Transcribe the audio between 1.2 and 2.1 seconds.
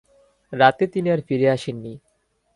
ফিরে আসেননি।